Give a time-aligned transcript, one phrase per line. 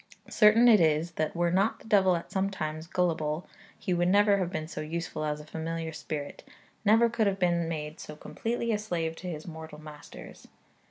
[0.31, 3.45] Certain it is that were not the devil at times gullible,
[3.77, 6.43] he never would have been so useful as a familiar spirit,
[6.83, 10.47] never could have been made so completely a slave to his mortal masters.